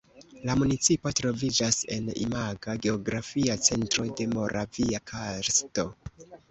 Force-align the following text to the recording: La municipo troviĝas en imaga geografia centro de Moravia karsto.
La 0.49 0.53
municipo 0.61 1.11
troviĝas 1.19 1.77
en 1.97 2.09
imaga 2.23 2.77
geografia 2.87 3.61
centro 3.69 4.11
de 4.19 4.31
Moravia 4.35 5.05
karsto. 5.15 5.89